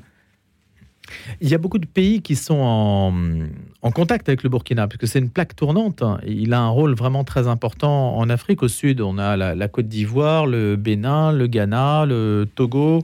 Il 1.40 1.48
y 1.48 1.54
a 1.54 1.58
beaucoup 1.58 1.78
de 1.78 1.86
pays 1.86 2.22
qui 2.22 2.36
sont 2.36 2.60
en, 3.82 3.90
contact 3.90 4.28
avec 4.28 4.42
le 4.42 4.48
Burkina, 4.48 4.86
puisque 4.88 5.08
c'est 5.08 5.18
une 5.18 5.30
plaque 5.30 5.56
tournante. 5.56 6.02
Il 6.26 6.52
a 6.52 6.60
un 6.60 6.68
rôle 6.68 6.94
vraiment 6.94 7.24
très 7.24 7.48
important 7.48 8.16
en 8.16 8.28
Afrique. 8.28 8.62
Au 8.62 8.68
sud, 8.68 9.00
on 9.00 9.18
a 9.18 9.36
la, 9.36 9.68
Côte 9.68 9.88
d'Ivoire, 9.88 10.46
le 10.46 10.76
Bénin, 10.76 11.32
le 11.32 11.46
Ghana, 11.46 12.06
le 12.06 12.46
Togo. 12.54 13.02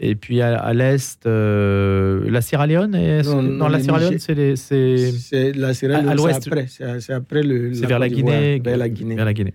Et 0.00 0.14
puis 0.14 0.40
à, 0.42 0.72
l'est, 0.74 1.26
euh, 1.26 2.30
la 2.30 2.40
Sierra 2.40 2.68
Leone 2.68 2.92
Non, 2.92 3.68
la 3.68 3.80
Sierra 3.80 3.98
Leone, 3.98 4.18
c'est 4.18 4.56
C'est 4.56 5.52
la 5.52 5.74
Sierra 5.74 6.02
Leone, 6.02 6.18
c'est 6.40 6.46
après, 6.46 6.66
c'est 7.00 7.12
après 7.12 7.42
le. 7.42 7.74
C'est 7.74 7.86
vers 7.86 7.98
la 7.98 8.08
Guinée, 8.08 8.60
vers 8.64 8.76
la 8.76 8.88
Guinée. 8.88 9.16
Vers 9.16 9.24
la 9.24 9.32
Guinée. 9.32 9.54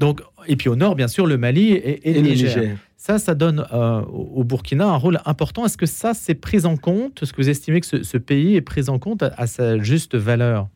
Donc, 0.00 0.20
et 0.48 0.56
puis 0.56 0.68
au 0.68 0.74
nord, 0.74 0.96
bien 0.96 1.06
sûr, 1.06 1.26
le 1.26 1.38
Mali 1.38 1.72
et, 1.72 2.12
le 2.12 2.20
Niger. 2.20 2.76
Ça, 2.96 3.18
ça 3.18 3.34
donne 3.34 3.66
euh, 3.72 4.00
au 4.00 4.44
Burkina 4.44 4.86
un 4.86 4.96
rôle 4.96 5.20
important. 5.26 5.66
Est-ce 5.66 5.76
que 5.76 5.86
ça, 5.86 6.14
c'est 6.14 6.34
pris 6.34 6.64
en 6.64 6.78
compte? 6.78 7.22
Est-ce 7.22 7.34
que 7.34 7.42
vous 7.42 7.50
estimez 7.50 7.82
que 7.82 8.02
ce, 8.02 8.16
pays 8.16 8.56
est 8.56 8.62
pris 8.62 8.88
en 8.88 8.98
compte 8.98 9.22
à, 9.22 9.46
sa 9.46 9.78
juste 9.78 10.16
valeur? 10.16 10.68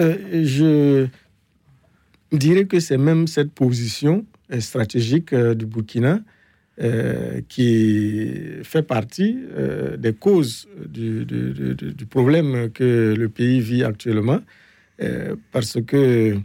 Euh, 0.00 0.16
Je 0.42 1.06
dirais 2.32 2.64
que 2.64 2.80
c'est 2.80 2.96
même 2.96 3.26
cette 3.26 3.52
position 3.52 4.24
stratégique 4.58 5.34
du 5.34 5.66
Burkina 5.66 6.20
qui 7.48 8.32
fait 8.64 8.82
partie 8.82 9.38
des 9.96 10.12
causes 10.12 10.68
du, 10.86 11.24
du, 11.24 12.06
problème 12.06 12.70
que 12.70 13.14
le 13.16 13.28
pays 13.28 13.60
vit 13.60 13.84
actuellement, 13.84 14.40
parce 15.52 15.78
que 15.86 16.36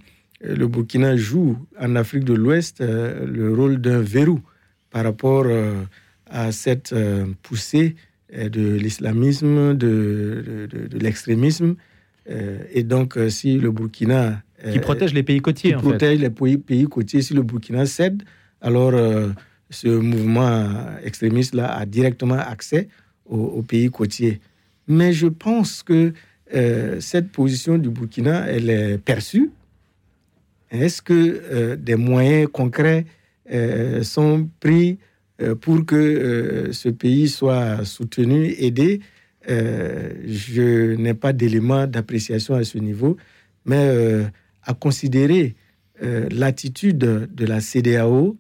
le 0.42 0.68
Burkina 0.68 1.18
joue 1.18 1.58
en 1.80 1.96
Afrique 1.96 2.26
de 2.26 2.34
l'Ouest 2.34 2.82
le 2.82 3.54
rôle 3.54 3.82
d'un 3.82 4.02
verrou 4.02 4.40
par 4.92 5.04
rapport 5.04 5.46
euh, 5.46 5.84
à 6.28 6.52
cette 6.52 6.94
euh, 6.94 7.26
poussée 7.44 7.96
euh, 8.36 8.50
de 8.50 8.76
l'islamisme, 8.76 9.76
de, 9.76 10.68
de, 10.70 11.00
l'extrémisme. 11.00 11.76
et 12.74 12.84
donc, 12.84 13.18
si 13.30 13.58
le 13.58 13.72
Burkina... 13.72 14.44
qui 14.72 14.80
protège 14.80 15.14
les 15.14 15.24
pays 15.24 15.40
côtiers, 15.40 15.72
qui 15.74 15.78
protège 15.78 16.20
les 16.20 16.30
pays, 16.30 16.58
pays, 16.58 16.86
côtiers, 16.86 17.24
si 17.24 17.34
le 17.34 17.42
Burkina 17.42 17.88
cède, 17.88 18.22
alors 18.62 18.94
ce 19.70 19.88
mouvement 19.88 20.68
extrémiste-là 21.04 21.72
a 21.72 21.86
directement 21.86 22.40
accès 22.40 22.90
aux, 23.26 23.62
pays 23.62 23.90
côtiers. 23.90 24.40
Mais 24.88 25.14
je 25.14 25.28
pense 25.28 25.84
que 25.84 26.14
cette 27.00 27.32
position 27.32 27.78
du 27.78 27.90
Burkina, 27.90 28.48
elle 28.48 28.72
est 28.72 28.98
perçue. 28.98 29.52
Est-ce 30.72 31.02
que 31.04 31.76
des 31.76 31.96
moyens 31.96 32.50
concrets 32.52 33.06
euh, 33.52 34.04
sont 34.04 34.48
pris 34.60 35.00
euh, 35.42 35.56
pour 35.56 35.84
que 35.84 35.96
euh, 35.96 36.72
ce 36.72 36.90
pays 36.90 37.28
soit 37.28 37.84
soutenu, 37.86 38.54
aidé? 38.58 39.02
je 39.48 40.94
n'ai 40.96 41.16
pas 41.16 41.34
d'éléments 41.34 41.88
d'appréciation 41.88 42.54
à 42.54 42.64
ce 42.64 42.78
niveau, 42.78 43.18
mais 43.66 44.30
à 44.62 44.76
considérer 44.76 45.56
l'attitude 46.00 47.00
de 47.00 47.46
la 47.46 47.60
CDAO 47.60 48.38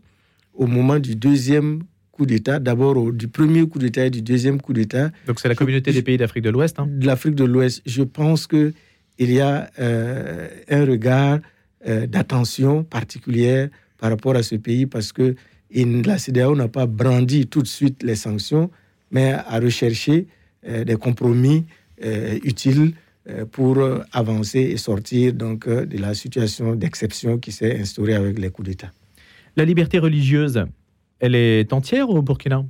au 0.60 0.68
moment 0.68 1.00
du 1.00 1.16
deuxième 1.16 1.82
coup 2.12 2.26
d'État, 2.26 2.60
d'abord 2.60 3.12
du 3.14 3.28
premier 3.28 3.68
coup 3.68 3.80
d'État 3.80 4.06
et 4.06 4.10
du 4.10 4.22
deuxième 4.22 4.62
coup 4.62 4.74
d'État. 4.74 5.10
Donc 5.26 5.40
c'est 5.40 5.48
la 5.48 5.56
communauté 5.56 5.92
des 5.92 6.04
pays 6.04 6.18
d'Afrique 6.18 6.44
de 6.44 6.50
l'Ouest. 6.50 6.80
Hein. 6.80 6.88
De 6.88 7.06
l'Afrique 7.08 7.36
de 7.36 7.46
l'Ouest. 7.46 7.82
Je 7.86 8.04
pense 8.04 8.46
que 8.46 8.74
il 9.18 9.32
y 9.32 9.42
a 9.42 9.70
un 9.78 10.86
regard 10.86 11.40
d'attention 11.86 12.84
particulière 12.84 13.70
par 13.98 14.10
rapport 14.12 14.36
à 14.36 14.44
ce 14.44 14.56
pays 14.56 14.86
parce 14.86 15.12
que 15.12 15.36
la 15.72 16.18
CDAO 16.18 16.56
n'a 16.56 16.68
pas 16.68 16.86
brandi 16.86 17.48
tout 17.48 17.62
de 17.62 17.68
suite 17.68 18.04
les 18.04 18.16
sanctions, 18.16 18.72
mais 19.12 19.34
a 19.34 19.60
recherché 19.60 20.28
euh, 20.68 20.84
des 20.84 20.96
compromis 20.96 21.66
euh, 22.04 22.40
utiles 22.44 22.94
euh, 23.30 23.46
pour 23.46 23.78
avancer 24.12 24.60
et 24.60 24.78
sortir 24.78 25.34
donc 25.34 25.68
de 25.68 25.98
la 25.98 26.14
situation 26.14 26.76
d'exception 26.76 27.38
qui 27.38 27.52
s'est 27.52 27.80
instaurée 27.80 28.16
avec 28.16 28.40
les 28.40 28.50
coups 28.50 28.70
d'État. 28.70 28.92
La 29.60 29.66
liberté 29.66 30.00
religieuse, 30.00 30.64
elle 31.20 31.36
est 31.36 31.74
entière 31.74 32.10
au 32.10 32.22
Burkina? 32.22 32.64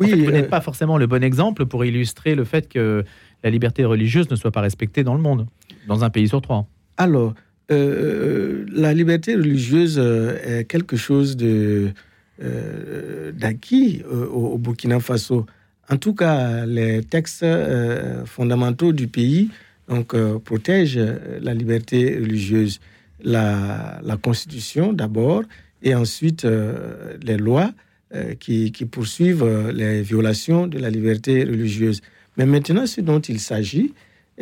Oui. 0.00 0.24
vous 0.24 0.32
n'êtes 0.32 0.50
pas 0.50 0.60
forcément 0.60 0.98
le 0.98 1.06
bon 1.06 1.22
exemple 1.22 1.64
pour 1.64 1.84
illustrer 1.84 2.34
le 2.34 2.42
fait 2.42 2.68
que 2.68 3.04
la 3.44 3.50
liberté 3.50 3.84
religieuse 3.84 4.28
ne 4.32 4.34
soit 4.34 4.50
pas 4.50 4.62
respectée 4.62 5.04
dans 5.04 5.14
le 5.14 5.20
monde, 5.20 5.46
dans 5.86 6.02
un 6.02 6.10
pays 6.10 6.26
sur 6.26 6.42
trois. 6.42 6.66
Alors, 6.96 7.34
euh, 7.70 8.66
la 8.72 8.92
liberté 8.92 9.36
religieuse 9.36 10.00
euh, 10.00 10.38
est 10.42 10.64
quelque 10.64 10.96
chose 10.96 11.36
de 11.36 11.92
euh, 12.42 13.30
d'acquis 13.30 14.02
au, 14.10 14.58
Burkina 14.58 14.98
Faso. 14.98 15.46
En 15.88 15.98
tout 15.98 16.14
cas, 16.14 16.66
les 16.66 17.04
textes 17.04 17.46
fondamentaux 18.24 18.92
du 18.92 19.06
pays 19.06 19.50
donc, 19.88 20.16
protègent 20.40 20.98
la 21.40 21.54
liberté 21.54 22.18
religieuse. 22.18 22.80
La, 23.22 24.00
la 24.02 24.16
Constitution 24.16 24.92
d'abord, 24.92 25.42
et 25.82 25.94
ensuite 25.94 26.46
les 27.22 27.36
lois 27.36 27.72
qui, 28.38 28.72
qui, 28.72 28.84
poursuivent 28.84 29.70
les 29.72 30.02
violations 30.02 30.66
de 30.66 30.78
la 30.78 30.90
liberté 30.90 31.44
religieuse. 31.44 32.00
Mais 32.36 32.46
maintenant, 32.46 32.86
ce 32.86 33.00
dont 33.00 33.20
il 33.20 33.40
s'agit, 33.40 33.94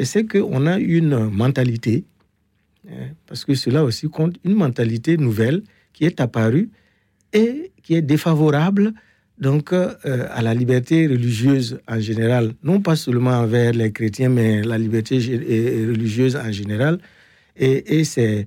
c'est 0.02 0.26
qu'on 0.26 0.66
a 0.66 0.78
une 0.78 1.28
mentalité 1.28 2.04
Hein, 2.90 3.08
parce 3.26 3.44
que 3.44 3.54
cela 3.54 3.84
aussi 3.84 4.08
compte 4.08 4.36
une 4.44 4.54
mentalité 4.54 5.16
nouvelle 5.16 5.62
qui 5.92 6.04
est 6.04 6.20
apparue 6.20 6.70
et 7.32 7.72
qui 7.82 7.94
est 7.94 8.02
défavorable 8.02 8.94
donc 9.38 9.72
euh, 9.72 9.94
à 10.30 10.42
la 10.42 10.54
liberté 10.54 11.06
religieuse 11.06 11.80
en 11.86 12.00
général, 12.00 12.54
non 12.64 12.80
pas 12.80 12.96
seulement 12.96 13.30
envers 13.30 13.72
les 13.72 13.92
chrétiens, 13.92 14.30
mais 14.30 14.62
la 14.62 14.78
liberté 14.78 15.18
religieuse 15.18 16.34
en 16.34 16.50
général. 16.50 16.98
Et, 17.56 18.04
c'est 18.04 18.40
euh, 18.40 18.44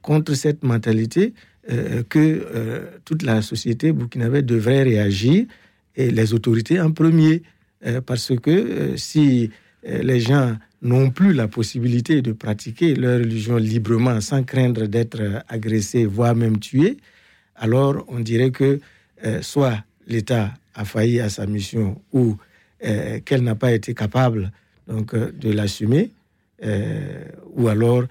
contre 0.00 0.34
cette 0.34 0.62
mentalité 0.62 1.34
euh, 1.70 2.02
que 2.08 2.90
toute 3.04 3.22
la 3.22 3.42
société 3.42 3.92
burkinabé 3.92 4.42
devrait 4.42 4.82
réagir, 4.82 5.46
et 5.94 6.10
les 6.10 6.32
autorités 6.32 6.80
en 6.80 6.90
premier, 6.90 7.42
parce 8.06 8.32
que 8.38 8.96
si 8.96 9.50
les 9.84 10.20
gens 10.20 10.56
n'ont 10.80 11.10
plus 11.10 11.34
la 11.34 11.48
possibilité 11.48 12.22
de 12.22 12.32
pratiquer 12.32 12.94
leur 12.94 13.18
religion 13.18 13.56
librement 13.56 14.20
sans 14.22 14.42
craindre 14.42 14.86
d'être 14.86 15.20
agressés, 15.48 16.06
voire 16.06 16.34
même 16.34 16.58
tués, 16.60 16.96
alors 17.56 18.06
on 18.08 18.20
dirait 18.20 18.52
que 18.52 18.80
soit 19.42 19.84
l'État 20.06 20.54
a 20.74 20.84
failli 20.84 21.20
à 21.20 21.28
sa 21.28 21.46
mission 21.46 22.00
ou 22.12 22.36
euh, 22.84 23.20
qu'elle 23.24 23.42
n'a 23.42 23.54
pas 23.54 23.72
été 23.72 23.94
capable 23.94 24.50
donc, 24.88 25.14
euh, 25.14 25.30
de 25.32 25.52
l'assumer, 25.52 26.10
euh, 26.64 27.24
ou 27.54 27.68
alors 27.68 28.04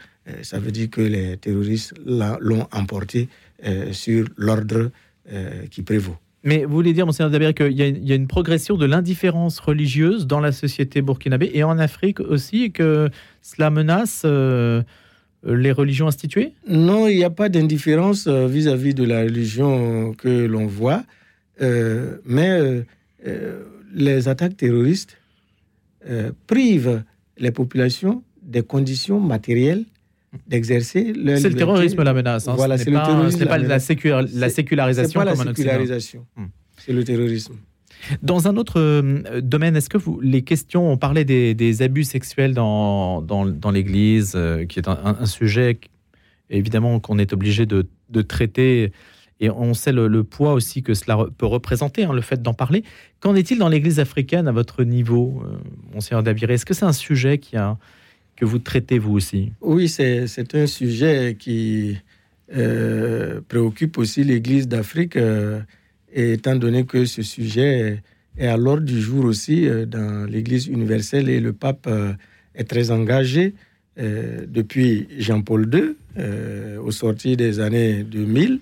ça 0.43 0.59
veut 0.59 0.71
dire 0.71 0.89
que 0.89 1.01
les 1.01 1.37
terroristes 1.37 1.93
l'ont 2.05 2.67
emporté 2.71 3.27
sur 3.91 4.27
l'ordre 4.37 4.91
qui 5.69 5.81
prévaut. 5.81 6.15
Mais 6.43 6.65
vous 6.65 6.73
voulez 6.73 6.93
dire, 6.93 7.05
Monseigneur 7.05 7.29
Dabir, 7.29 7.53
qu'il 7.53 7.71
y, 7.71 8.07
y, 8.07 8.11
a 8.11 8.15
une 8.15 8.27
progression 8.27 8.75
de 8.75 8.85
l'indifférence 8.85 9.59
religieuse 9.59 10.25
dans 10.25 10.39
la 10.39 10.51
société 10.51 11.03
burkinabé 11.03 11.51
et 11.53 11.63
en 11.63 11.77
Afrique 11.77 12.19
aussi, 12.19 12.63
et 12.63 12.69
que 12.71 13.09
cela 13.43 13.69
menace 13.69 14.25
les 14.25 15.71
religions 15.71 16.07
instituées? 16.07 16.53
Non, 16.67 17.07
il 17.07 17.17
n'y 17.17 17.23
a 17.23 17.29
pas 17.29 17.49
d'indifférence 17.49 18.27
vis-à-vis 18.27 18.93
de 18.93 19.03
la 19.03 19.21
religion 19.21 20.13
que 20.13 20.45
l'on 20.45 20.65
voit. 20.65 21.03
Euh, 21.61 22.17
mais 22.25 22.49
euh, 22.49 22.83
euh, 23.27 23.63
les 23.93 24.27
attaques 24.27 24.57
terroristes 24.57 25.17
privent 26.47 27.03
les 27.37 27.51
populations 27.51 28.23
des 28.41 28.63
conditions 28.63 29.19
matérielles 29.19 29.85
d'exercer 30.47 31.13
leur 31.13 31.37
C'est 31.39 31.49
le 31.49 31.55
terrorisme 31.55 32.03
la 32.03 32.13
menace. 32.13 32.47
Hein. 32.47 32.53
Voilà, 32.55 32.77
c'est 32.77 32.89
le 32.89 32.97
terrorisme. 32.97 33.37
Ce 33.37 33.43
n'est 33.43 33.49
pas 33.49 33.57
la, 33.57 33.79
sécularisation. 33.79 35.09
C'est 35.09 35.13
pas 35.13 35.25
la 35.25 35.35
sécularisation. 35.35 36.25
Hmm. 36.35 36.45
C'est 36.77 36.93
le 36.93 37.03
terrorisme. 37.03 37.55
Dans 38.23 38.47
un 38.47 38.57
autre 38.57 39.39
domaine, 39.41 39.75
est-ce 39.75 39.89
que 39.89 39.97
vous, 39.97 40.19
les 40.21 40.41
questions, 40.41 40.91
on 40.91 40.97
parlait 40.97 41.25
des, 41.25 41.81
abus 41.81 42.05
sexuels 42.05 42.53
dans, 42.53 43.21
dans, 43.21 43.45
dans 43.45 43.69
l'Église, 43.69 44.37
qui 44.69 44.79
est 44.79 44.87
un, 44.87 45.25
sujet 45.25 45.79
évidemment 46.49 46.99
qu'on 46.99 47.19
est 47.19 47.31
obligé 47.31 47.65
de, 47.65 47.87
de 48.09 48.21
traiter 48.21 48.91
et 49.41 49.49
on 49.49 49.73
sait 49.73 49.91
le, 49.91 50.23
poids 50.23 50.53
aussi 50.53 50.83
que 50.83 50.93
cela 50.93 51.25
peut 51.37 51.47
représenter, 51.47 52.03
hein, 52.03 52.13
le 52.13 52.21
fait 52.21 52.41
d'en 52.43 52.53
parler. 52.53 52.83
Qu'en 53.19 53.35
est-il 53.35 53.57
dans 53.57 53.69
l'Église 53.69 53.99
africaine 53.99 54.47
à 54.47 54.51
votre 54.51 54.83
niveau, 54.83 55.41
euh, 55.43 55.57
Monseigneur 55.95 56.21
Dabiré 56.21 56.53
Est-ce 56.53 56.65
que 56.65 56.75
c'est 56.75 56.85
un 56.85 56.93
sujet 56.93 57.39
qui 57.39 57.57
a, 57.57 57.77
que 58.35 58.45
vous 58.45 58.59
traitez 58.59 58.99
vous 58.99 59.13
aussi 59.13 59.51
Oui, 59.61 59.87
c'est 59.87 60.55
un 60.55 60.67
sujet 60.67 61.35
qui 61.37 61.97
euh, 62.55 63.41
préoccupe 63.47 63.97
aussi 63.97 64.23
l'Église 64.23 64.67
d'Afrique, 64.67 65.15
euh, 65.15 65.61
étant 66.13 66.55
donné 66.55 66.85
que 66.85 67.05
ce 67.05 67.21
sujet 67.21 68.01
est 68.37 68.47
à 68.47 68.57
l'ordre 68.57 68.83
du 68.83 68.99
jour 68.99 69.25
aussi 69.25 69.67
dans 69.87 70.25
l'Église 70.29 70.67
universelle 70.67 71.29
et 71.29 71.39
le 71.39 71.53
pape 71.53 71.89
est 72.55 72.63
très 72.63 72.91
engagé 72.91 73.53
depuis 73.97 75.07
Jean-Paul 75.17 75.69
II, 75.73 76.77
au 76.79 76.91
sortir 76.91 77.37
des 77.37 77.59
années 77.59 78.03
2000 78.03 78.61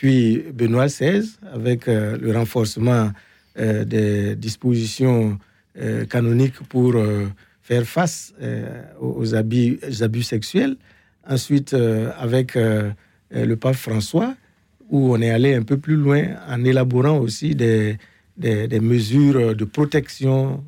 puis 0.00 0.42
Benoît 0.54 0.86
XVI, 0.86 1.28
avec 1.52 1.86
euh, 1.86 2.16
le 2.16 2.32
renforcement 2.32 3.10
euh, 3.58 3.84
des 3.84 4.34
dispositions 4.34 5.38
euh, 5.78 6.06
canoniques 6.06 6.60
pour 6.70 6.94
faire 7.70 7.84
face 7.84 8.34
aux 9.00 9.34
abus, 9.34 9.78
sexuels. 10.22 10.76
Ensuite, 11.28 11.72
avec 12.18 12.56
le 12.56 13.54
pape 13.54 13.76
François, 13.76 14.34
où 14.90 15.14
on 15.14 15.20
est 15.20 15.30
allé 15.30 15.54
un 15.54 15.62
peu 15.62 15.76
plus 15.76 15.94
loin 15.94 16.24
en 16.48 16.64
élaborant 16.64 17.18
aussi 17.18 17.54
des, 17.54 17.96
des, 18.36 18.80
mesures 18.80 19.54
de 19.54 19.64
protection, 19.64 20.64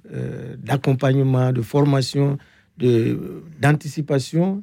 d'accompagnement, 0.58 1.50
de 1.52 1.62
formation, 1.62 2.38
d'anticipation, 2.78 4.62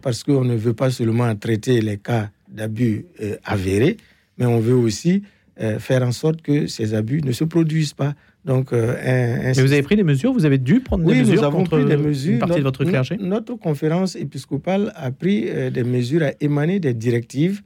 parce 0.00 0.22
qu'on 0.22 0.44
ne 0.44 0.54
veut 0.54 0.74
pas 0.74 0.90
seulement 0.90 1.34
traiter 1.34 1.80
les 1.80 1.98
cas 1.98 2.30
d'abus 2.54 3.06
euh, 3.20 3.36
avérés, 3.44 3.96
mais 4.38 4.46
on 4.46 4.60
veut 4.60 4.74
aussi 4.74 5.22
euh, 5.60 5.78
faire 5.78 6.02
en 6.02 6.12
sorte 6.12 6.42
que 6.42 6.66
ces 6.66 6.94
abus 6.94 7.22
ne 7.22 7.32
se 7.32 7.44
produisent 7.44 7.94
pas. 7.94 8.14
Donc, 8.44 8.72
euh, 8.72 8.94
mais 9.02 9.52
vous 9.52 9.72
avez 9.72 9.82
pris 9.82 9.96
des 9.96 10.02
mesures 10.02 10.32
Vous 10.32 10.44
avez 10.44 10.58
dû 10.58 10.80
prendre 10.80 11.04
des 11.04 11.22
mesures 11.22 11.50
contre 11.50 11.78
pris 11.78 11.84
des 11.84 11.96
mesures. 11.96 12.34
une 12.34 12.38
partie 12.40 12.58
de 12.58 12.64
votre 12.64 12.84
clergé 12.84 13.16
Notre 13.18 13.54
conférence 13.54 14.16
épiscopale 14.16 14.92
a 14.96 15.10
pris 15.10 15.48
des 15.70 15.84
mesures 15.84 16.24
à 16.24 16.32
émaner 16.40 16.80
des 16.80 16.92
directives 16.92 17.62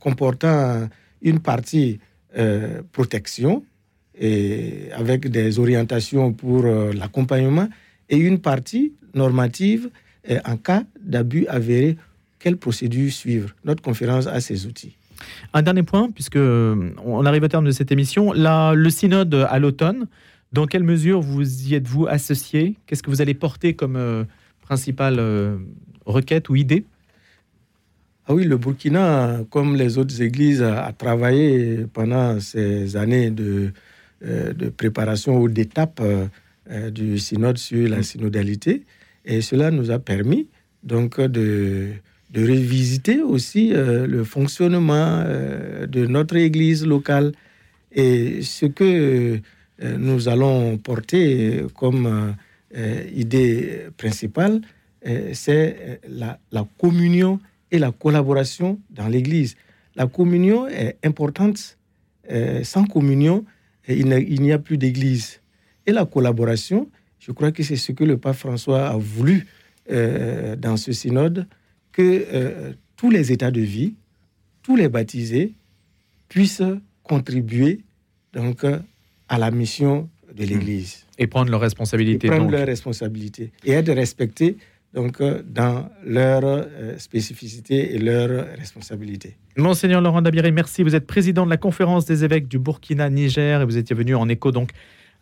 comportant 0.00 0.88
une 1.22 1.40
partie 1.40 2.00
protection 2.90 3.62
et 4.18 4.88
avec 4.92 5.28
des 5.28 5.58
orientations 5.58 6.32
pour 6.32 6.64
l'accompagnement 6.64 7.68
et 8.08 8.16
une 8.16 8.40
partie 8.40 8.94
normative 9.14 9.90
en 10.44 10.56
cas 10.56 10.82
d'abus 11.00 11.46
avéré 11.46 11.96
quelle 12.38 12.56
procédure 12.56 13.12
suivre? 13.12 13.50
Notre 13.64 13.82
conférence 13.82 14.26
a 14.26 14.40
ses 14.40 14.66
outils. 14.66 14.96
Un 15.54 15.62
dernier 15.62 15.82
point, 15.82 16.10
puisque 16.10 16.36
euh, 16.36 16.90
on 17.04 17.24
arrive 17.24 17.42
au 17.42 17.48
terme 17.48 17.64
de 17.64 17.70
cette 17.70 17.92
émission. 17.92 18.32
Le 18.34 18.88
synode 18.90 19.34
à 19.34 19.58
l'automne, 19.58 20.06
dans 20.52 20.66
quelle 20.66 20.84
mesure 20.84 21.20
vous 21.20 21.68
y 21.68 21.74
êtes-vous 21.74 22.06
associé? 22.06 22.76
Qu'est-ce 22.86 23.02
que 23.02 23.10
vous 23.10 23.20
allez 23.20 23.34
porter 23.34 23.74
comme 23.74 23.96
euh, 23.96 24.24
principale 24.62 25.16
euh, 25.18 25.56
requête 26.04 26.48
ou 26.48 26.56
idée? 26.56 26.84
Ah 28.28 28.34
oui, 28.34 28.44
le 28.44 28.56
Burkina, 28.56 29.40
comme 29.50 29.76
les 29.76 29.98
autres 29.98 30.20
églises, 30.20 30.62
a, 30.62 30.92
travaillé 30.92 31.86
pendant 31.92 32.40
ces 32.40 32.96
années 32.96 33.30
de, 33.30 33.72
de 34.20 34.68
préparation 34.68 35.40
ou 35.40 35.48
d'étape 35.48 36.02
du 36.90 37.20
synode 37.20 37.56
sur 37.56 37.88
la 37.88 38.02
synodalité. 38.02 38.82
Et 39.24 39.42
cela 39.42 39.70
nous 39.70 39.92
a 39.92 40.00
permis 40.00 40.48
donc 40.82 41.20
de, 41.20 41.92
de 42.30 42.42
revisiter 42.42 43.20
aussi 43.22 43.72
euh, 43.72 44.06
le 44.06 44.24
fonctionnement 44.24 45.22
euh, 45.24 45.86
de 45.86 46.06
notre 46.06 46.36
Église 46.36 46.84
locale. 46.84 47.32
Et 47.92 48.42
ce 48.42 48.66
que 48.66 49.40
euh, 49.82 49.98
nous 49.98 50.28
allons 50.28 50.78
porter 50.78 51.62
comme 51.74 52.34
idée 53.14 53.86
principale, 53.96 54.60
c'est 55.32 56.00
la, 56.08 56.38
la, 56.50 56.66
communion 56.78 57.40
et 57.70 57.78
la 57.78 57.92
collaboration 57.92 58.78
dans 58.90 59.08
l'Église. 59.08 59.56
La 59.94 60.06
communion 60.06 60.66
est 60.68 60.96
importante. 61.04 61.78
sans 62.64 62.84
communion, 62.84 63.44
il 63.88 64.42
n'y 64.42 64.52
a 64.52 64.58
plus 64.58 64.76
d'Église. 64.76 65.40
Et 65.86 65.92
la 65.92 66.04
collaboration, 66.04 66.90
je 67.18 67.32
crois 67.32 67.52
que 67.52 67.62
c'est 67.62 67.76
ce 67.76 67.92
que 67.92 68.04
le 68.04 68.18
pape 68.18 68.36
François 68.36 68.88
a 68.88 68.96
voulu 68.96 69.46
dans 69.88 70.76
ce 70.76 70.92
synode, 70.92 71.46
que 71.96 72.26
euh, 72.32 72.72
tous 72.96 73.10
les 73.10 73.32
états 73.32 73.50
de 73.50 73.60
vie, 73.60 73.94
tous 74.62 74.76
les 74.76 74.88
baptisés 74.88 75.54
puissent 76.28 76.62
contribuer 77.02 77.80
donc 78.34 78.64
à 79.28 79.38
la 79.38 79.50
mission 79.50 80.08
de 80.34 80.44
hmm. 80.44 80.46
l'Église. 80.46 81.06
Et 81.18 81.26
prendre 81.26 81.50
leurs 81.50 81.60
responsabilités. 81.60 82.28
prendre 82.28 82.50
leurs 82.50 82.66
responsabilités 82.66 83.50
et 83.64 83.72
être 83.72 83.90
respectés 83.92 84.58
donc, 84.94 85.22
dans 85.22 85.90
leurs 86.04 86.42
euh, 86.44 86.98
spécificités 86.98 87.94
et 87.94 87.98
leurs 87.98 88.46
responsabilités. 88.56 89.36
Monseigneur 89.56 90.00
Laurent 90.00 90.22
Dabiré, 90.22 90.50
merci. 90.50 90.82
Vous 90.82 90.94
êtes 90.94 91.06
président 91.06 91.44
de 91.44 91.50
la 91.50 91.56
conférence 91.56 92.06
des 92.06 92.24
évêques 92.24 92.48
du 92.48 92.58
Burkina-Niger 92.58 93.60
et 93.60 93.64
vous 93.64 93.76
étiez 93.76 93.96
venu 93.96 94.14
en 94.14 94.28
écho 94.28 94.52
donc 94.52 94.70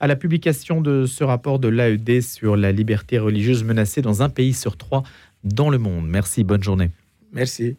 à 0.00 0.06
la 0.06 0.16
publication 0.16 0.80
de 0.80 1.06
ce 1.06 1.24
rapport 1.24 1.58
de 1.58 1.68
l'AED 1.68 2.20
sur 2.20 2.56
la 2.56 2.72
liberté 2.72 3.18
religieuse 3.18 3.64
menacée 3.64 4.02
dans 4.02 4.22
un 4.22 4.28
pays 4.28 4.52
sur 4.52 4.76
trois 4.76 5.02
dans 5.44 5.70
le 5.70 5.78
monde. 5.78 6.06
Merci, 6.08 6.42
bonne 6.44 6.62
journée. 6.62 6.90
Merci. 7.32 7.76